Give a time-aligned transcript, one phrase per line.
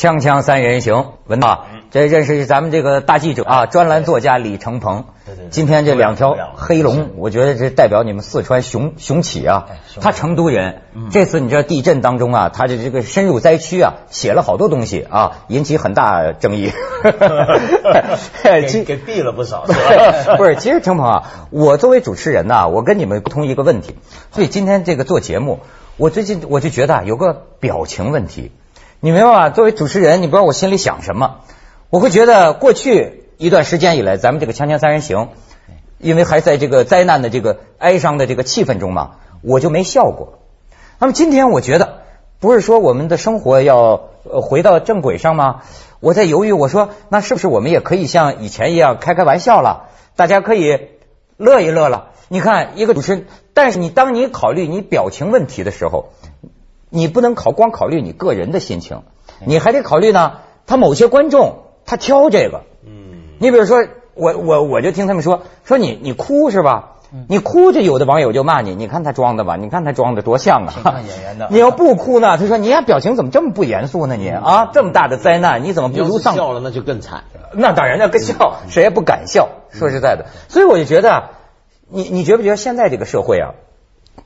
[0.00, 5.04] 锵锵三人行，文道，这认识咱们这个大记者啊，专栏作家李成鹏。
[5.50, 9.66] 今天这两条黑龙，我觉得这代表你们四川雄雄起啊。
[10.00, 16.72] 他成都人，这次你知道地震当中啊，他的这个深入灾区啊，写了好多东西啊，引起很大争议。
[18.42, 20.36] 给给毙了不少，是吧？
[20.40, 23.96] 不是，其实成鹏啊，我作为主持人呐，我跟你们不通一个问题，
[24.32, 25.60] 所以今天这个做节目，
[25.98, 28.50] 我最近我就觉得有个表情问题。
[29.02, 29.48] 你明白吧？
[29.48, 31.36] 作为主持人，你不知道我心里想什么。
[31.88, 35.16] 我会觉得过去一段时间以来，咱们这个《锵锵三人行》，
[35.96, 40.40] 因为还在这个灾难的这个哀伤的这个气氛中嘛，我就没笑过。
[40.98, 42.00] 那么今天我觉得，
[42.40, 45.62] 不是说我们的生活要回到正轨上吗？
[46.00, 49.88] 我在犹豫，我说那是不是我们也可以像以前一样开开玩笑了？
[50.14, 50.78] 大家可以
[51.38, 52.10] 乐一乐了。
[52.28, 56.10] 你看一个主持人，但是你当你考虑你表情问题的时候。
[56.90, 59.02] 你不能考光考虑你个人的心情，
[59.44, 60.32] 你还得考虑呢。
[60.66, 63.78] 他某些观众他挑这个，嗯，你比如说
[64.14, 66.96] 我我我就听他们说说你你哭是吧？
[67.28, 71.00] 你哭就有的网友就骂你，你看他装的吧，你看他装的多像啊！
[71.04, 72.38] 演员的， 你要不哭呢？
[72.38, 74.14] 他说你呀表情怎么这么不严肃呢？
[74.14, 76.36] 你啊这么大的灾难你怎么不如丧？
[76.36, 77.24] 笑了那就更惨。
[77.52, 79.48] 那当然那更笑，谁也不敢笑。
[79.72, 81.30] 说实在的，所以我就觉得，
[81.88, 83.54] 你你觉不觉得现在这个社会啊？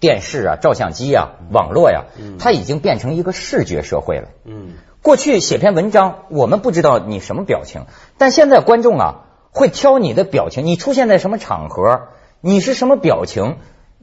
[0.00, 2.04] 电视啊，照相机啊，网络呀，
[2.38, 4.28] 它已经变成一个视觉社会了。
[4.44, 7.82] 嗯，过去写篇文章，我们不知道你什么表情，
[8.18, 9.14] 但现在观众啊
[9.50, 12.08] 会挑你的表情，你出现在什么场合，
[12.40, 13.56] 你是什么表情，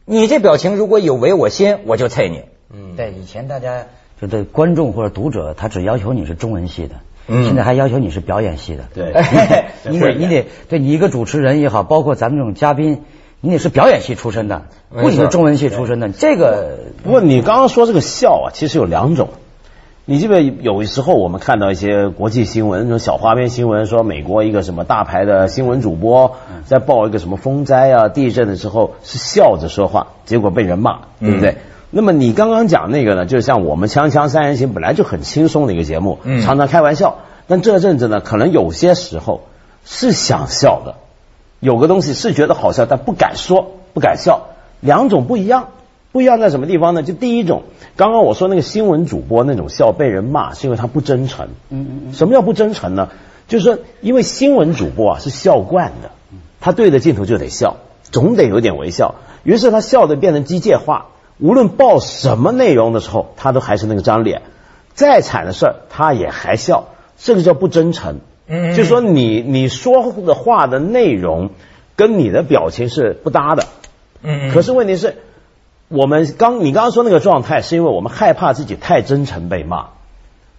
[0.05, 2.45] 你这表情如果有违我心，我就啐你。
[2.73, 3.85] 嗯，对，以前大家
[4.19, 6.95] 就对观众或者读者，他只要求你是中文系的，
[7.43, 8.85] 现在还要求你是表演系的。
[8.93, 9.13] 对，
[9.91, 13.03] 你得你得对你一个主持人也好，包括咱们这种嘉宾。
[13.41, 16.09] 你也是表演系出身的，不仅是中文系出身的。
[16.09, 19.29] 这个不过你刚刚说这个笑啊，其实有两种。
[20.05, 31.57] 你记不记得有时候我们看到一些国际新闻，那种小花边新闻，说美国一个什么大牌的新闻主播在报一个什么风灾啊、地震的时候是笑着说话，结果被人骂，对不对？
[31.91, 39.41] 那么你刚刚讲那个呢，就是像我们《锵锵三人行》本来就很轻松的一个节目，常常开玩笑，但这阵子呢，可能有些时候
[39.83, 40.95] 是想笑的。
[41.61, 44.47] 有个东西是觉得好笑，但不敢说，不敢笑，
[44.81, 45.69] 两种不一样。
[46.11, 47.03] 不一样在什么地方呢？
[47.03, 47.63] 就第一种，
[47.95, 51.47] 刚刚我说那个新闻主播那种笑被人骂，是因为他不真诚。
[51.69, 52.13] 嗯嗯嗯。
[52.13, 53.07] 什么叫不真诚呢？
[53.47, 56.11] 就是说，因为新闻主播啊是笑惯的，
[56.59, 59.15] 他对着镜头就得笑，总得有点微笑。
[59.43, 61.05] 于是他笑的变成机械化，
[61.39, 64.41] 无论报什么内容的时候，他都还是那个张脸。
[64.93, 68.19] 再惨的事儿，他也还笑，这个叫不真诚。
[68.53, 71.51] 嗯，就说你你说的话的内容
[71.95, 73.63] 跟你的表情是不搭的，
[74.23, 75.15] 嗯，可是问题是，
[75.87, 79.91] 我们刚你刚刚说那个状态，是因为我们害怕自己太真诚被骂，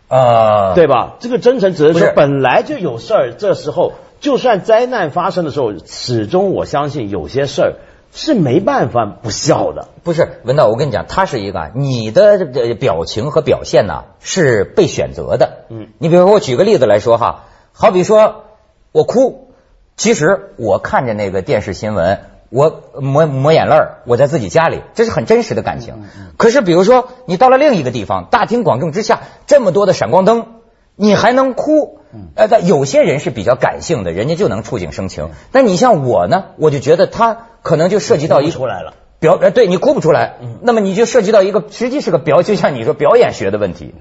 [0.09, 1.17] 啊，对吧？
[1.21, 7.73] 这个真诚只是说本来就有事儿，这时候就算灾难发生的时候，始终我相信有些事儿
[8.11, 9.89] 是没办法不笑的。
[10.03, 17.45] 不是文道，我跟你讲，他是一个你的表情和表现呢是被选择的，嗯，你比如说我举个例子来说哈。
[17.83, 18.45] 好比说，
[18.93, 19.49] 我哭，
[19.97, 25.97] 其实我看着那个电视新闻，我抹抹眼泪儿，我在自己家里，这是很真实的感情。
[26.37, 30.47] 可是，比如说你到了另一个地方，大庭广众之下，这么多的闪光灯，
[30.95, 31.99] 你还能哭？
[32.37, 35.31] 呃，但有些人是比较感性的，人家就能触景生情。
[35.51, 43.93] 但你像我呢，我就觉得他可能就涉及到一出来了表，呃，对你哭不出来，那么你就涉及到一个实际是个表，就像你说表演学的问题。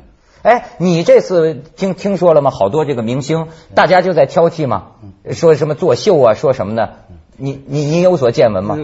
[0.43, 2.51] 哎，你这次听听说了吗？
[2.51, 4.93] 好多这个明星，大家就在挑剔嘛，
[5.31, 6.95] 说什么作秀啊，说什么的。
[7.37, 8.77] 你你你有所见闻吗？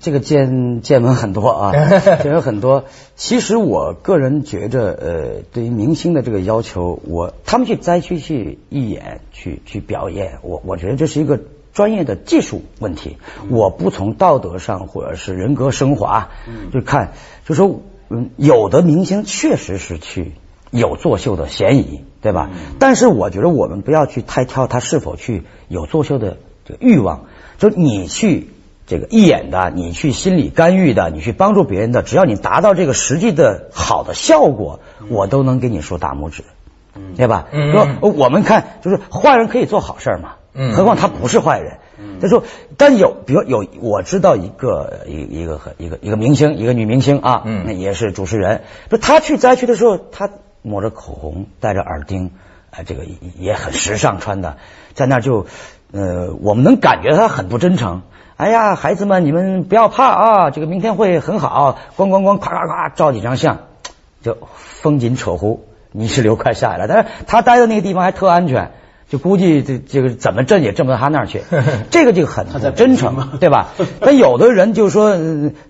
[0.00, 1.72] 这个见见闻很多啊，
[2.22, 2.84] 见闻很多。
[3.16, 11.38] 其实我个人觉着，呃，对于明星的这个要求，我他们去灾区去义演去去表演，我我觉得这是一个
[11.74, 13.18] 专业的技术问题。
[13.50, 16.30] 我不从道德上或者是人格升华，
[16.72, 17.12] 就看
[17.44, 20.32] 就说，嗯，有的明星确实是去。
[20.72, 22.50] 有作秀的嫌疑，对吧？
[22.78, 27.26] 但是我觉得我们不要去太挑他是否去有作秀的这个欲望。
[27.58, 28.48] 就你去
[28.86, 34.80] 这个义演的，你去心理干预的，你去帮助别人的，只要你达到这个实际的好的效果，
[35.10, 36.42] 我都能给你竖大拇指，
[37.16, 37.48] 对吧？
[37.70, 40.36] 说我们看就是坏人可以做好事嘛，
[40.74, 41.78] 何况他不是坏人。
[42.20, 42.44] 他说，
[42.78, 48.62] 但有比如有我知道一个一一个一个一个明星，一个女明星啊，那也是主持人。
[48.88, 50.30] 说他去灾区的时候，她。
[50.62, 52.30] 抹着口红，戴着耳钉，
[52.70, 53.04] 哎，这个
[53.38, 54.56] 也很时尚穿的，
[54.94, 55.46] 在那就，
[55.92, 58.02] 呃，我们能感觉他很不真诚。
[58.36, 61.78] 哎呀，孩子们，你们不要怕啊，这个明天会很好。
[61.96, 63.58] 咣咣咣，咔咔咔，照几张相，
[64.22, 68.72] 就风景扯呼，泥石流快下来了，但是他待的那个地方还特安全。
[69.08, 71.42] 就估计这这个怎么震也震不到他那儿去，
[71.90, 73.68] 这个就很真诚，对吧？
[74.00, 75.18] 但有的人就说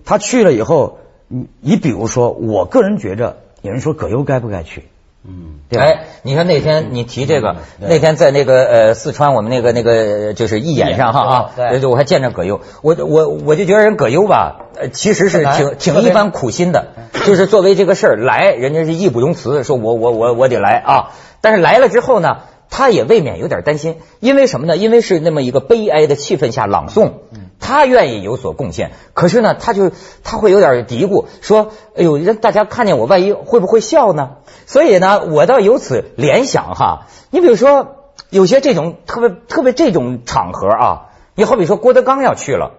[0.05, 4.89] 他去了以后，你你比如说，我个人觉着，有人说葛优该不该去？
[5.25, 11.51] 嗯，哎，你看那天你提这个，那天在那个呃四川我们那个那个就是义演上哈啊，
[11.89, 16.87] 我还见着葛优，我我我就觉得人葛优吧，呃其实是挺挺一番苦心的，
[17.25, 22.39] 就是作为这个事儿来，人家是义不容辞，说我我我我得来啊，但是来了之后呢？
[22.75, 24.75] 他也未免有点担心，因为什么呢？
[24.75, 27.11] 因为是那么一个悲哀的气氛下朗诵，
[27.59, 29.91] 他愿意有所贡献，可是呢，他就
[30.23, 42.71] 他会有点嘀咕，说：“哎呦，让大家看见我，万一会不会笑呢？”所以呢，我倒由此联想哈，你比如说有些这种特别特别这种场合啊，你好比说郭德纲要去了，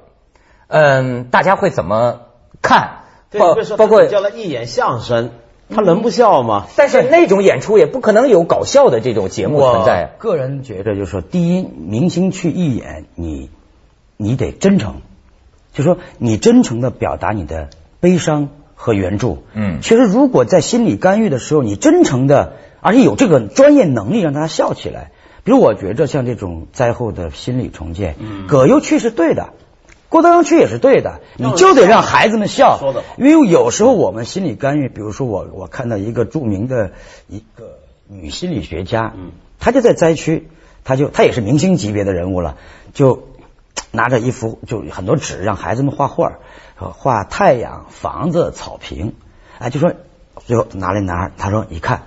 [0.66, 2.22] 嗯，大家会怎么
[2.60, 3.04] 看？
[3.30, 5.30] 包包括叫了一演相声。
[5.68, 6.66] 他能不笑吗？
[6.76, 10.14] 但是那种演出也不可能有搞笑的这种节目存在。
[10.18, 13.50] 个人觉得，就是说，第一，明星去义演，你
[14.16, 14.96] 你得真诚，
[15.72, 17.70] 就说你真诚的表达你的
[18.00, 19.44] 悲伤和援助。
[19.54, 25.12] 嗯，其实如果在心理干预的时候，你真诚的，而且有这个专业能力让大家笑起来，
[25.44, 28.16] 比如我觉着像这种灾后的心理重建，
[28.46, 29.48] 葛优去是对的。
[30.14, 32.78] 郭德纲去也是对的，你就得让孩子们笑。
[32.78, 36.92] 说的好，因为有时候我们心理干预，比如说我我看到一个著名的
[37.26, 40.48] 一个女心理学家，嗯，她就在灾区，
[40.84, 42.54] 她就她也是明星级别的人物了，
[42.92, 43.24] 就
[43.90, 46.34] 拿着一幅就很多纸让孩子们画画，
[46.76, 49.14] 画太阳、房子、草坪，
[49.58, 49.94] 哎，就说
[50.46, 52.02] 最后拿来男孩，他说你看，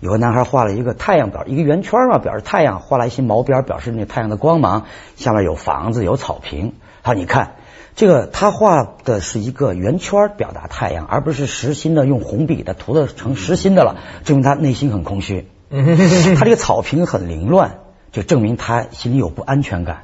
[0.00, 6.74] 有个男孩画了一个太阳表，一个圆圈嘛，表示太阳，画了一些毛边，表示那太阳的光芒，下面有房子，有草坪。
[7.06, 7.54] 好，你看
[7.94, 15.46] 这个，他画的是一个圆圈表达太阳，而不是实心的用红笔的涂的成实心的了，证明他内心很空虚。
[15.70, 17.78] 他这个草坪很凌乱，
[18.10, 20.02] 就证明他心里有不安全感。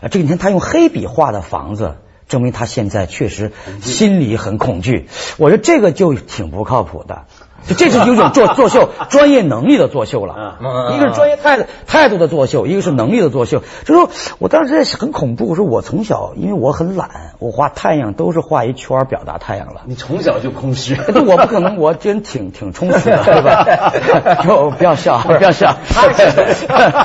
[0.00, 1.96] 啊，这几天他用黑笔画的房子，
[2.28, 3.52] 证明他现在确实
[3.82, 5.10] 心里很恐惧。
[5.36, 7.26] 我说这个就挺不靠谱的。
[7.66, 10.58] 就这是有种作作秀专业能力的作秀了，
[10.94, 13.62] 一个是专业态度态度的作秀，一个是能力的作秀。
[13.84, 14.08] 就说
[14.38, 19.80] 我当时很恐怖，我说我从小因为我很懒，我画太阳都是画一圈表达太阳了。
[19.86, 20.94] 你从小就空虚，
[21.26, 24.36] 我不可能，我真挺挺充实的， 对吧？
[24.44, 25.76] 就不要笑，不要笑。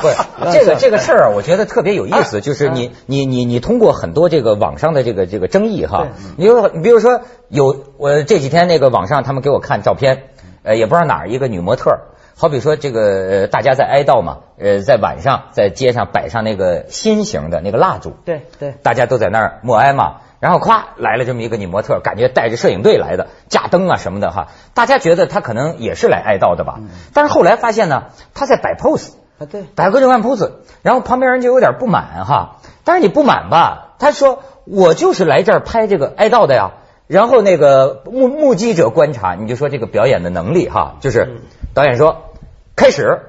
[0.01, 0.51] 不是。
[0.51, 6.07] 这个这个事儿啊，我觉得特别有意思，就是你你你你通过很多这个网上的这个这个争议哈，
[6.38, 7.21] 你你比如说
[7.51, 10.24] 有我这几天那个网上他们给我看照片。
[10.63, 12.01] 呃，也不知道哪儿一个女模特，
[12.38, 26.80] 好比说这个大家在哀悼嘛，呃，在晚上在街上摆上那个心形的那个蜡烛，对对，大家都在那儿默哀嘛，然后咵来了这么一个女模特，感觉带着摄影队来的，架灯啊什么的哈，大家觉得她可能也是来哀悼的吧，
[27.15, 30.51] 但是后来发现呢，她在摆 pose 啊，对，摆各种各样 pose，
[30.83, 36.74] 然后旁边人就有点不满哈，但是你不满吧，他说我就是来这儿拍这个哀悼的呀。
[37.12, 41.42] 然后那个目目击者观察，你就说这个表演的能力哈，就是
[41.74, 42.31] 导演说
[42.78, 43.24] 开始，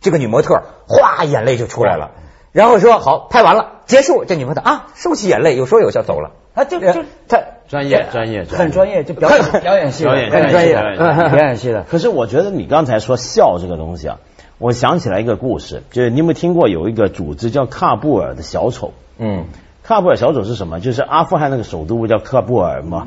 [0.00, 2.12] 这个女模特哗眼泪就出来了，
[2.52, 11.82] 然后说好拍完了结束，这女模特啊收起眼泪有说有笑走了，啊就就他专业专业很专业就表演表演戏很专业表演戏的。
[11.90, 14.20] 可是我觉得你刚才说笑这个东西啊，
[14.58, 18.92] 我想起来一个故事，就是你有没有听过有一个组织叫喀布尔的小丑？
[19.18, 19.46] 嗯。
[19.86, 20.80] 喀布尔小丑是什么？
[20.80, 23.06] 就是阿富汗那个首都不叫喀布尔吗？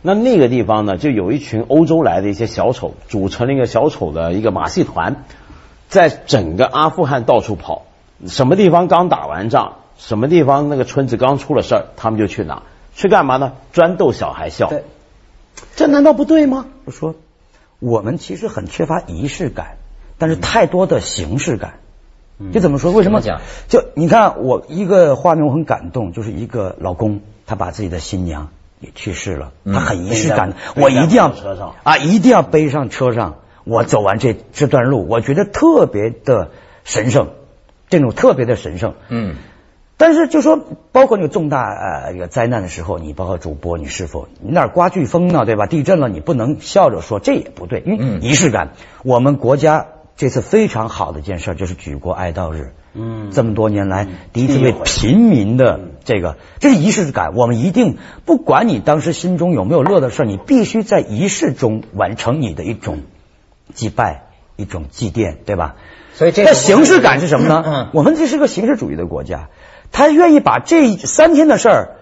[0.00, 5.24] 那那个地方呢，就有一群欧洲来的一些小丑，组成了一个小丑的一个马戏团，
[5.88, 7.82] 在整个阿富汗到处跑。
[8.26, 12.62] 什么地方刚打完仗，什么地方那个村子刚出了事儿，他们就去哪？
[12.94, 13.54] 去干嘛呢？
[13.72, 14.72] 专逗小孩笑。
[15.74, 16.66] 这难道不对吗？
[16.84, 17.16] 我说，
[17.80, 19.78] 我们其实很缺乏仪式感，
[20.16, 21.79] 但是太多的形式感。
[22.52, 22.90] 就怎么说？
[22.90, 23.40] 为什么讲？
[23.68, 28.48] 就你看，我一个画面我很感动，就是一个老公，他把自己的新娘
[28.80, 31.28] 也去世了，他很仪式感，我一定要
[31.82, 36.50] 啊，一定要背上车上，我走完这这段路，我觉得特别的
[36.82, 37.28] 神圣，
[37.90, 38.94] 这种特别的神圣。
[39.10, 39.34] 嗯。
[39.98, 40.58] 但是就说，
[40.92, 45.44] 包括那个重大呃灾难的时候，你包括主播，你是否你那儿刮飓风呢？
[45.44, 45.66] 对吧？
[45.66, 48.70] 地震了，你不能笑着说，这也不对，因为仪式感，
[49.04, 49.88] 我们国家。
[50.20, 57.34] 这次非常好的一件事就是举国哀悼日，嗯，这么多年来第一次为平民的这个，这是仪式感。
[57.34, 57.96] 我们一定
[58.26, 62.98] 不管你当时心中有没有乐的事你必须在仪式中完成你的一种
[63.72, 64.24] 祭拜、
[64.56, 65.76] 一种祭奠，对吧？
[66.12, 67.62] 所以这形式感是什么呢？
[67.64, 69.48] 嗯，我们这是个形式主义的国家，
[69.90, 71.96] 他愿意把这三天的事儿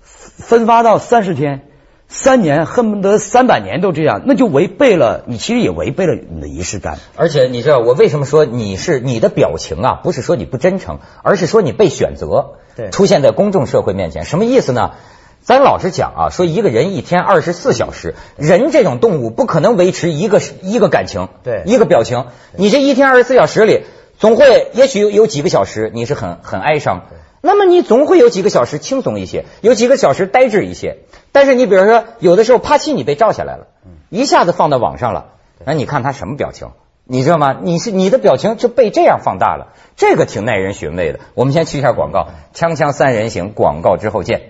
[0.00, 1.67] 分发到三十天。
[2.08, 6.98] 三年恨不得三百年都这样，那就违背了你，其实也违背了你的仪式感。
[7.16, 10.00] 而且你知道我为什么说你是你的表情啊？
[10.02, 14.92] 不是说你不真诚，而是说你被选择，对出现在公众社会面前，什么意思呢？
[15.42, 22.26] 咱老实讲啊，说一个人一天二十四小时，人这种动物不可能维持一个一个感情，对一个表情。
[22.56, 23.82] 你这一天二十四小时里，
[24.18, 27.02] 总会也许有有几个小时你是很很哀伤，
[27.40, 30.98] 那么你总会有几个小时轻松一些，有几个小时呆滞一些。
[31.32, 33.66] 但是你比如说，有的时候啪叽你被照下来了，
[34.10, 35.26] 一下子放到网上了，
[35.64, 36.68] 那你看他什么表情？
[37.04, 37.56] 你知道吗？
[37.62, 41.20] 你是你的表情就被这样放大了，这个挺耐人寻味的。
[41.34, 44.42] 我们先去一下广告，锵锵三人行，广告之后见。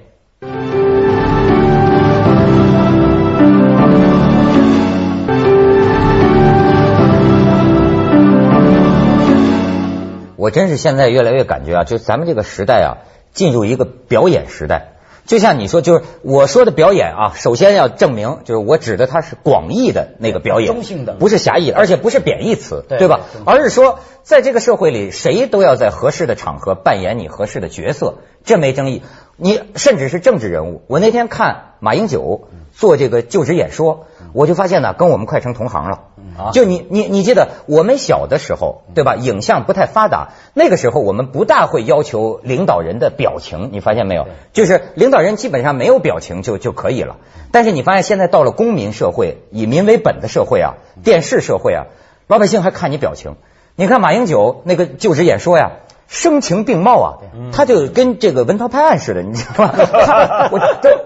[10.49, 14.95] 我真是现在越来越感觉啊，就咱们这个时代啊，进入一个表演时代。
[15.27, 29.03] 就像你说，就是我说的表演啊，首先要证明，就是我指的它是广义的那个表演，中性的不是狭义的，而且不是贬义词，对对吧而是说，在这个社会里，谁都要在合适的场合扮演你合适的角色，这没争议。
[29.41, 36.01] 你甚至是政治人物，我那天看马英九做这个就职演说，我就发现呢，跟我们快成同行了。
[36.37, 39.15] 啊就你你你记得我们小的时候，对吧？
[39.15, 44.27] 影像不太发达，那个时候我们不大会要求领导人的表情，你发现没有？
[44.53, 47.19] 就是领导人基本上没有表情就就可以了。
[47.53, 51.87] 但是你发现现在到了公民社会，以民为本的社会啊，电视社会啊，
[52.27, 53.37] 老百姓还看你表情。
[53.77, 55.71] 你看马英九那个就职演说呀。
[56.09, 57.09] 声情并茂啊，
[57.53, 59.75] 他就跟这个文涛拍案似的，你知道吗？
[60.51, 60.97] 我对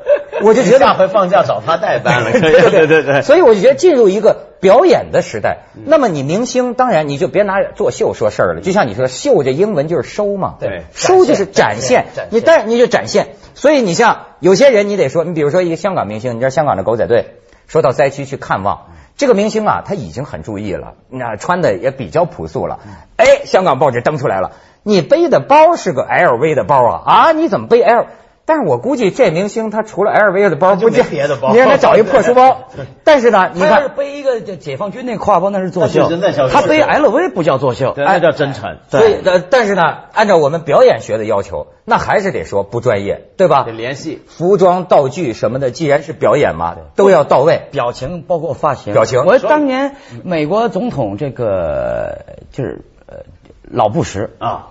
[0.42, 2.30] 我就觉得下回放假找他代班了。
[2.32, 5.64] 对对对对， 所以我就觉得进入一个表演的时代。
[5.85, 8.61] 那么你明星，当然你就别拿作秀说事儿了。
[8.61, 12.28] 就像你说，秀这英文就是收嘛，对收就是展现展现。
[12.30, 13.35] 你但你就展现。
[13.54, 17.35] 所以你像有些人，你得说，你比如说一个香港明星，你知道香港的狗仔队
[17.66, 18.87] 说到灾区去看望。
[19.23, 22.81] 这个明星啊，他已经很注意了，那穿的也比较朴素了。
[23.17, 24.50] 哎，香港报纸登出来了，
[24.83, 27.31] 你背的包是个 LV 的包啊啊！
[27.31, 28.07] 你怎么背 L？
[28.45, 32.69] 但是我估计这明星他除了 LV 的包，不见别的包你让他找一破书包。
[33.05, 36.09] 但是呢，你他要是看，背一个这解放军那挎包，那是作秀
[36.51, 38.79] 他背 LV 不叫作秀，对那叫真诚。
[38.89, 39.83] 所以呃，但是呢，
[40.13, 43.73] 按照我们表演学的要求，那还是得说不专业，对吧得？
[43.73, 44.21] 联系。
[44.27, 47.69] 服装、道具什么的，既然是表演嘛，都要到位。
[47.71, 49.95] 表情包括发型，表情我当年
[50.25, 52.19] 美国总统这个
[52.51, 53.19] 就是呃
[53.63, 54.71] 老布什啊，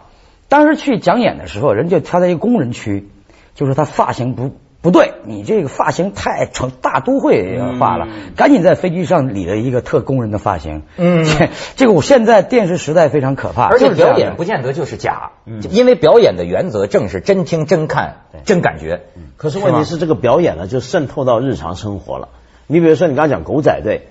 [0.50, 3.10] 当时去讲演的时候，人就他在一个工人区，
[3.56, 10.82] 就是他发型不不对，你这个发型太成大都会化了，赶紧在飞机上理了一个特工人的发型。
[10.98, 15.34] 嗯 这这个我现在电视时代非常可怕，而且表演不见得就是假，
[15.70, 19.02] 因为表演的原则正是真听、真看、真感觉。
[19.38, 22.30] 可是问题是这个表演呢，就渗透到日常生活了。
[22.66, 24.08] 你比如说，你刚刚讲狗仔队，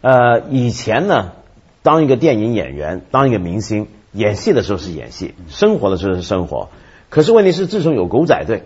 [0.00, 1.32] 呃，以前呢，
[1.82, 6.68] 当一个电影演员，当一个明星，演戏的时候是演戏，生活的时候是生活。
[7.10, 8.62] 可是问题是，自从有狗仔队，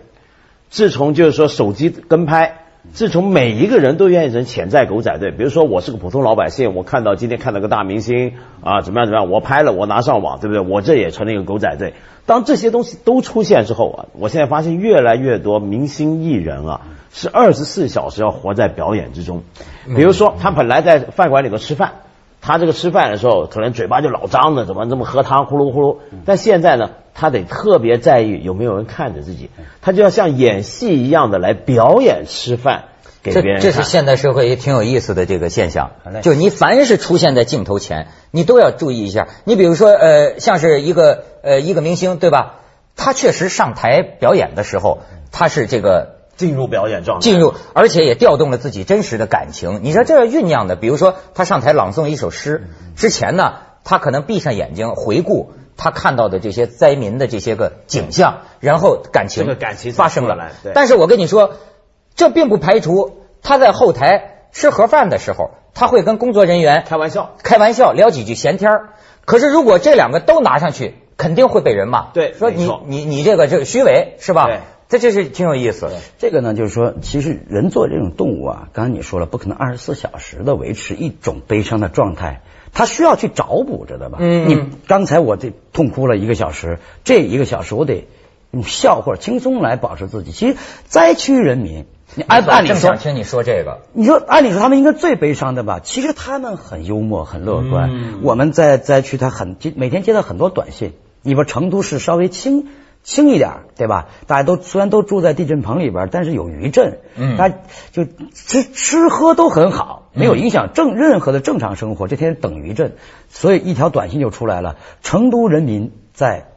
[0.70, 2.60] 自从就是说手机跟拍，
[2.92, 10.60] 自从每一个人都愿意成潜在狗仔队，比如说我是个普通老百姓，我看到今天看到个大明星啊，怎么样怎么样，我拍了，我拿上网，对不对？
[10.62, 11.94] 我这也成了一个狗仔队。
[12.26, 19.42] 当这些东西都出现之后啊，我现在发现越来越多明星艺人啊，是二十四小时要活在表演之中。
[19.86, 21.92] 比如说，他本来在饭馆里头吃饭，
[22.40, 25.96] 他这个吃饭的时候可能嘴巴就老张的，怎么这么喝汤呼噜呼噜。
[26.24, 32.84] 但现在呢，他得特别在意有没有人看着自己，他就要像演戏一样的来表演吃饭
[33.22, 35.90] 给别这人看这是现代社会也挺有意思的这个现象，
[36.22, 39.28] 就你凡是出现在镜头前，你都要注意一下。
[39.44, 42.54] 你比如说，呃，像是一个呃一个明星，对吧？
[42.96, 44.98] 他确实上台表演的时候，
[45.30, 47.22] 他是这个进入表演状态。
[47.22, 49.80] 进入，而且也调动了自己真实的感情。
[49.82, 60.52] 你说这要酝酿的，比如说他上台朗诵一首诗之前呢，他可能闭上眼睛回顾他看到的这些灾民的这些个景象，然后感情这个感情发生了来。
[60.72, 61.54] 但是我跟你说，
[62.14, 68.88] 这并不排除他在后台吃盒饭的时候，他会跟工作人员开玩笑，开玩笑聊几句闲天儿
[69.24, 72.10] 可是如果这两个都拿上去，肯定会被人骂。
[72.14, 74.46] 对说你你你这个这个虚伪是吧？
[74.46, 75.90] 对这这是挺有意思。
[76.18, 82.40] 这个呢，就是说，其实人做这种动物啊，刚才你说了，不可能二十四小时的维持一种悲伤的状态，
[82.72, 84.16] 它需要去找补知道吧？
[84.20, 88.06] 嗯你刚才我这痛哭了一个小时，这一个小时我得
[88.50, 90.32] 用笑或者轻松来保持自己。
[90.32, 93.80] 其实灾区人民，你按按理说想，听你说这个。
[93.92, 95.80] 你说按理说他们应该最悲伤的吧？
[95.82, 97.90] 其实他们很幽默，很乐观。
[97.92, 100.94] 嗯我们在灾区，他很接每天接到很多短信。
[101.20, 102.68] 你说成都市稍微轻
[103.02, 104.08] 轻一点，对吧？
[104.26, 107.56] 大家都虽然都住在地震棚里边，但是有余震，嗯大家
[107.90, 112.06] 就吃吃喝都很好，没有影响正任何的正常生活。
[112.06, 112.96] 这天等余震，
[113.28, 116.48] 所以一条短信就出来了：成都人民在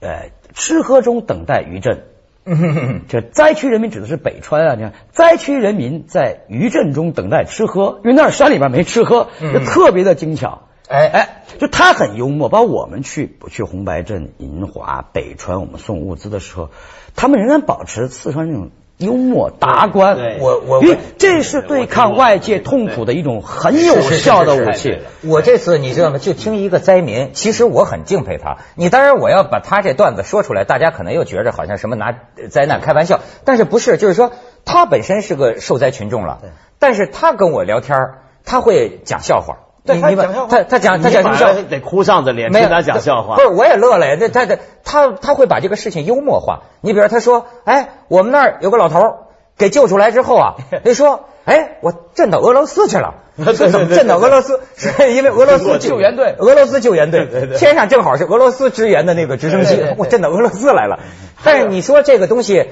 [0.00, 2.04] 呃吃喝中等待余震。
[3.08, 10.62] 这灾区人民指的是北川啊，你看灾区人民在余震中等待吃喝，因为那儿山里边没吃喝，就特别的精巧。
[10.90, 16.70] 哎哎，就他很幽默，包括我们去去红白镇、银华、北川，我们送物资的时候，
[17.14, 20.16] 他们仍然保持四川那种幽默达观。
[20.16, 24.98] 对我我因为这是对抗外界痛苦的一种很有效的武器。
[25.22, 26.18] 我这次你知道吗？
[26.18, 28.56] 就听一个灾民，其实我很敬佩他。
[28.74, 32.12] 你当然我要把他这段子说出来，大家可能又觉着好像什么拿
[32.50, 33.96] 灾难开玩笑，但是不是？
[33.96, 34.32] 就是说
[34.64, 36.40] 他本身是个受灾群众了，
[36.80, 37.96] 但是他跟我聊天
[38.44, 39.69] 他会讲笑话。
[39.84, 41.54] 对你你把他讲笑话他他讲他讲什么笑话？
[41.68, 43.40] 得哭丧着脸没有听他讲笑话不。
[43.42, 44.16] 是，我也乐了呀。
[44.20, 46.64] 那他他他他会把这个事情幽默化。
[46.80, 49.14] 你比如他说，哎，我们那儿有个老头儿
[49.56, 53.14] 给救出来之后啊， 他说，哎，我震到俄罗斯去了。
[53.40, 54.60] 说怎么震到俄罗斯？
[54.76, 60.98] 是因为俄罗斯救援队俄罗斯救援队，天上正好是俄罗斯支援的那个直升机，我震到俄罗斯来了。
[61.42, 62.68] 但是你说这个东西。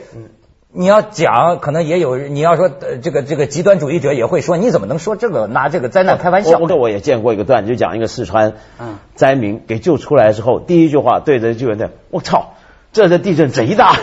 [0.78, 6.68] 你要讲，可能也有你要说呃这个这个极端主义者也会说，你怎么能说这个拿这个灾难开玩笑我？
[6.68, 12.54] 我我也见过一个段子，就讲一个四川嗯灾民给救出来之后，第一句话对着救援队：“我操，
[12.92, 13.96] 这这地震贼大，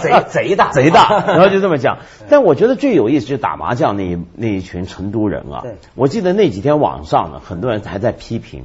[0.00, 1.98] 贼贼大贼大。” 然后就这么讲。
[2.28, 5.62] 但我觉得最有意思就是打麻将那一那一群成都人啊，
[5.94, 8.64] 我记得那几天网上呢，很多人还在批评。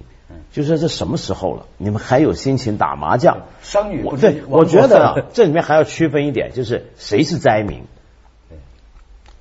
[0.56, 3.40] 就说这什么时候了，你们还有心情打麻将？
[3.62, 7.84] 商女我对，我觉得啊， 这里面还要区分一点，就是谁是灾民。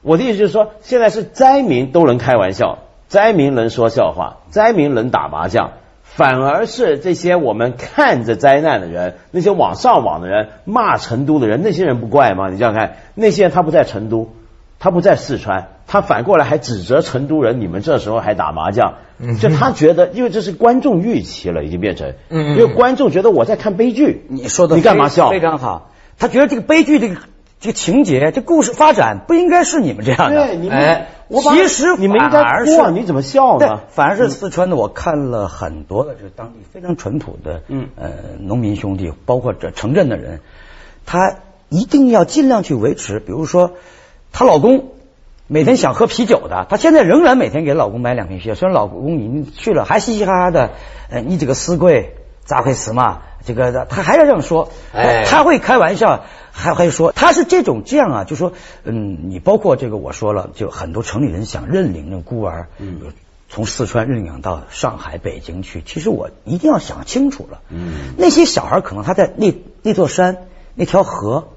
[0.02, 12.50] 我的意思就是说，现在是灾民都能开玩笑，灾民能说笑话，灾民能打麻将，反而是这些我们看着灾难的人，那些网上网的人骂成都的人，那些人不怪吗？
[12.50, 14.34] 你想想看，那些人他不在成都，
[14.80, 18.94] 他不在四川，他反过来还指责成都人，你们这时候还打麻将，
[19.40, 25.30] 就他觉得，因为这是观众预期了，已经变成，因为观众觉得我在看悲剧，你说的你干嘛笑？
[25.30, 25.92] 非常好。
[26.18, 27.14] 他觉得这个悲剧这个
[27.60, 30.46] 这个情节，这故事发展不应该是你们这样的。
[30.48, 40.40] 对，你们，哎我其实你们应反而该哭啊，是你怎么笑呢？，反而是四川的，我看了很多的，就是当地非常淳朴的，嗯呃，农民兄弟，包括这城镇的人，
[41.06, 41.36] 他
[41.68, 43.74] 一定要尽量去维持，比如说
[44.32, 44.86] 她老公
[45.46, 50.70] 每天想喝啤酒的，她现在仍然每天给老公买两瓶啤酒，虽然老公已经去了，还嘻嘻哈哈的，
[51.10, 53.20] 呃，你这个死鬼咋回事嘛？
[53.44, 55.24] 这个他还要这样说，哎。
[55.26, 58.54] 他会开玩笑，还会说他是这种这样啊，就说
[58.84, 63.00] 嗯，你包括这个我说了，就很多城里人想认领那孤儿，嗯，
[63.50, 71.48] 从四川认养到上海、北京去，其实我一定要想清楚了，嗯，那些小孩可能他在那那座山那条河。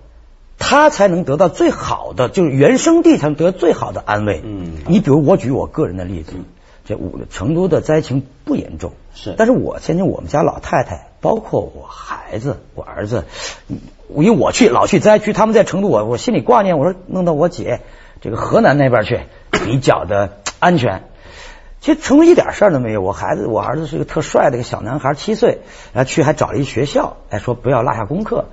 [0.60, 4.42] 他才能得到最好的，就是原生地才能得到最好的安慰。
[4.44, 6.34] 嗯你比如我举我个人的例子，
[6.86, 13.26] 这五成都的灾情不严重，是但是我现在我们家老太太，包括我孩子、我儿子，
[13.68, 13.78] 嗯
[14.10, 17.82] 因为我去老去灾区，他们在成都，我我心里挂念，我说弄到我姐
[18.22, 21.04] 这个河南那边去，比较的安全。
[21.80, 23.02] 其实成都一点事儿都没有。
[23.02, 25.60] 我孩子，我儿子是个特帅的一个小男孩，七岁，
[25.94, 28.46] 然后去还找了一学校，哎，说不要落下功课。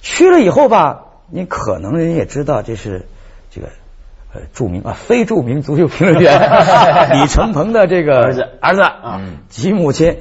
[0.00, 3.06] 去了以后吧，你可能人也知道这是
[3.50, 3.68] 这个
[4.34, 6.40] 呃著名啊非著名足球评论员。
[7.20, 8.82] 李承鹏的这个儿子儿子。
[8.82, 10.18] 啊及母亲。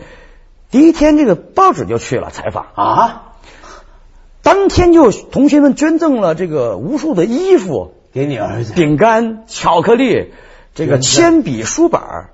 [0.70, 3.24] 第一天这个报纸就去了采访，啊，
[4.42, 10.34] 当天就同学们捐赠了这个无数的衣服、给你儿子，饼干、巧克力，
[10.76, 12.30] 这个铅笔、书本儿。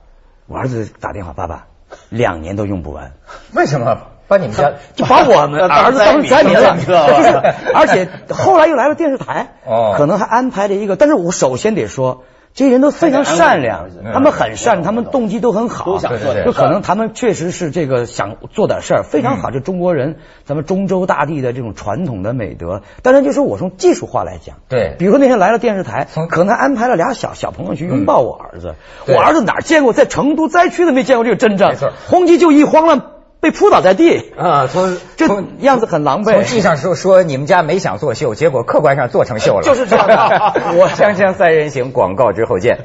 [0.47, 1.67] 我儿子打电话，爸爸，
[2.09, 3.11] 两年都用不完。
[3.53, 6.75] 为什么把你们家就 把我们儿子当成灾民了，
[7.75, 12.23] 而且后来又来了电视台，哦可能还安排了一个，但是我首先得说。
[12.55, 19.49] 这些人都非常善良他们很善，他们动机都很好，都想做点就可能他们确实是这个想做点事儿，非常好。
[19.49, 22.83] 就中国人，咱们中州大地的这种传统的美德。
[23.01, 28.75] 当然，就是我从技术化来讲，对比如说那天来了电视台，可能安排了俩小小朋友去拥抱我儿子。
[29.07, 31.73] 我儿子哪见过，在成都灾区都没见过这个阵仗
[32.07, 33.01] 轰击就一慌乱，
[33.43, 34.31] 被扑倒在地。
[34.37, 36.31] 啊，从这从样子很狼狈。
[36.31, 40.15] 从剧上说说你们家没想作秀，结果客观上做成秀了，就是这样的
[40.79, 42.77] 我锵锵三人行，广告之后见。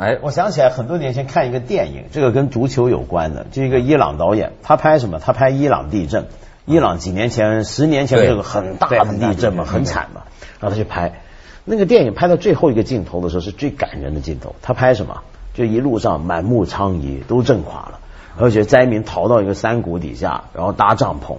[0.00, 5.18] 哎，我想起来很多年前看一个电影，这个跟足球有关的，就一个伊朗导演，他拍什么？
[5.18, 6.28] 他拍伊朗地震。
[6.68, 10.20] 伊朗几年前、十年前对这个很大的地震嘛，很惨嘛，
[10.60, 11.22] 然后他去拍。
[11.64, 14.54] 那个电影拍到最后一个镜头的时候是最感人的镜头。
[14.60, 15.22] 他拍什么？
[15.54, 18.00] 就一路上满目疮痍，都震垮了，
[18.38, 21.38] 而且灾民逃到一个山谷底下，然后搭帐篷。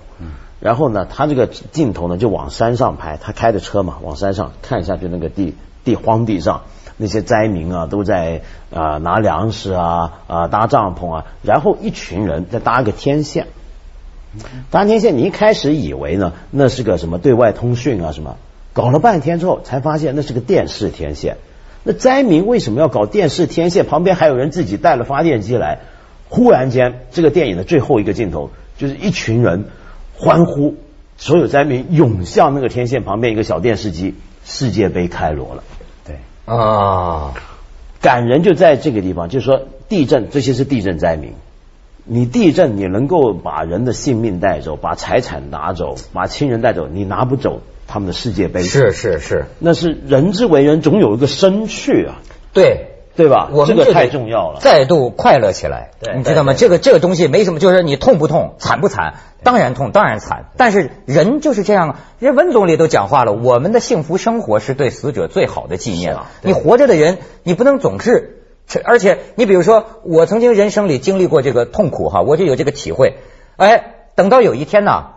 [0.60, 6.63] 然后呢，他这个镜头呢就往山上拍，他开着车嘛，往山上看下去那个地地荒地上，
[6.98, 8.42] 那些灾民啊都在
[8.74, 13.46] 啊、拿粮食啊啊搭帐篷啊，然后一群人再搭个天线。
[14.72, 18.38] 搭天线，你一开始以为呢，那是个什么对外通讯啊什么，
[18.74, 21.38] 搞了半天之后才发现那是个电视天线。
[21.84, 23.86] 那灾民为什么要搞电视天线？
[23.86, 25.80] 旁边还有人自己带了发电机来。
[26.28, 29.65] 忽然间，这个电影的最后一个镜头就是一群人
[30.15, 30.76] 欢呼，
[31.18, 34.13] 所有灾民涌向那个天线旁边一个小电视机，
[34.46, 35.63] 世界杯开锣了。
[36.06, 37.34] 对，啊，
[38.00, 41.34] 感人就在这个地方，就是说地震，这些是地震灾民。
[42.10, 48.63] 你地震，你能够把人的性命带走，把财产拿走，把亲人带走，你拿不走他们的世界杯。
[48.63, 52.17] 是是是，那是人之为人，总有一个生去啊，
[52.54, 52.88] 对。
[53.15, 53.50] 对吧？
[53.52, 54.62] 我们这个太重要了。
[54.62, 56.54] 再度快乐起来，对你知道吗？
[56.54, 59.15] 这个这个东西没什么，就是你痛不痛，惨不惨？
[59.43, 60.45] 当然痛，当然惨。
[60.56, 66.15] 但是人就是这样啊，人家温总理都讲话了，我们的幸福生活是对死者最好的纪念。
[66.43, 68.38] 你活着的人，你不能总是，这
[68.84, 73.16] 而且你比如说，我曾经人生里经历过这个痛苦哈，我就有这个体会。
[73.58, 75.08] 哎，等到有一天呢，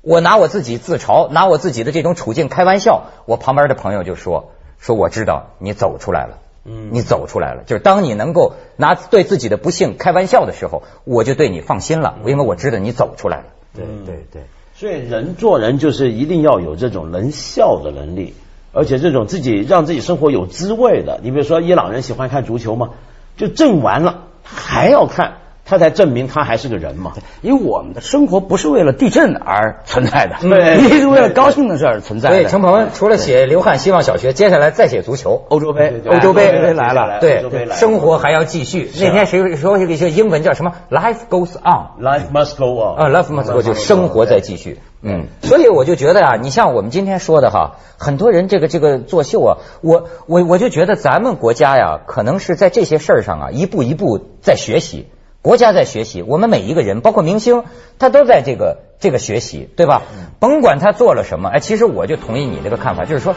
[0.00, 6.38] 我拿我自己自嘲，拿我自己的这种处境开玩笑，我旁边的朋友就说说我知道你走出来了。
[6.66, 13.44] 嗯你走出来了，就是当你能够拿对自己的不幸开玩笑的时候，我就对你放心了，因为我知道你走出来了。
[13.74, 14.44] 对对对。
[14.74, 18.32] 所以人做人就是一定要有这种能笑的能力，
[18.74, 21.20] 而且这种自己让自己生活有滋味的。
[21.22, 22.90] 你比如说伊朗人喜欢看足球嘛，
[23.36, 25.38] 就挣完了还要看，
[25.74, 27.14] 他才证明他还是个人嘛。
[27.42, 30.76] 因为我们的生活不是为了地震而存在的， 对。
[30.80, 32.36] 你是为了高兴的事儿存在的。
[32.36, 35.42] 所以程鹏除了写刘汉希望小学，接下来再写足球。
[35.48, 35.90] 欧洲杯。
[35.90, 36.48] 对，对欧洲杯。
[36.50, 37.02] 对对来了。
[37.16, 37.74] 欧洲对杯，来了。
[37.74, 38.88] 生活还要继续。
[39.00, 42.00] 那天谁说一个英文叫什么？Life goes on。
[42.00, 44.78] Life must go on 啊，life must go 就生活在继续。
[45.02, 55.06] 嗯，所以我就觉得啊，你像我们今天说的哈，很多人这个这个作秀啊，我我我就觉得咱们国家呀，可能是在这些事儿上啊，一步一步在学习，
[55.44, 57.64] 国家在学习，我们每一个人，包括明星，
[57.98, 60.00] 他都在这个这个学习，对吧？
[60.40, 63.34] 甭管他做了什么，哎，其实我就同意你这个看法，就是说，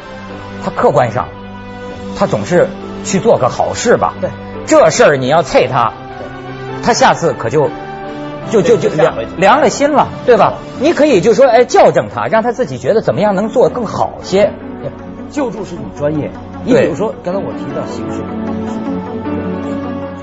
[0.63, 1.28] 他客观上，
[2.17, 2.70] 他总是
[3.04, 4.13] 去做个好事吧。
[4.22, 4.30] 对，
[4.65, 5.91] 这事儿你要啐他，
[6.82, 7.70] 他下次可就
[8.52, 10.54] 就就就凉凉了心了，对吧？
[10.80, 14.54] 你可以就说，哎，校正他，让他自己觉得怎么样能做更好些。
[15.30, 16.32] 救助是你专业。
[16.63, 18.22] 你比如说，刚才我提到刑事